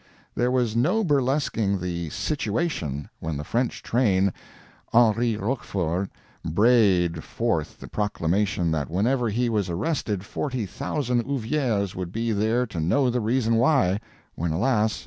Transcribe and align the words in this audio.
There 0.33 0.49
was 0.49 0.75
no 0.75 1.03
burlesquing 1.03 1.79
the 1.79 2.09
"situation" 2.09 3.07
when 3.19 3.37
the 3.37 3.43
French 3.43 3.83
Train, 3.83 4.33
Henri 4.91 5.37
Rochefort, 5.37 6.09
brayed 6.43 7.23
forth 7.23 7.79
the 7.79 7.87
proclamation 7.87 8.71
that 8.71 8.89
whenever 8.89 9.29
he 9.29 9.47
was 9.47 9.69
arrested 9.69 10.25
forty 10.25 10.65
thousand 10.65 11.25
ouviers 11.25 11.93
would 11.95 12.11
be 12.11 12.31
there 12.31 12.65
to 12.65 12.79
know 12.79 13.11
the 13.11 13.21
reason 13.21 13.57
why—when, 13.57 14.49
alas! 14.51 14.99